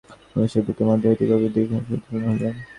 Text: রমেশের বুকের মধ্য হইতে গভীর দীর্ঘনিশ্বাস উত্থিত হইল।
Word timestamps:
রমেশের 0.31 0.63
বুকের 0.65 0.85
মধ্য 0.89 1.03
হইতে 1.09 1.23
গভীর 1.31 1.51
দীর্ঘনিশ্বাস 1.55 1.93
উত্থিত 1.95 2.13
হইল। 2.25 2.43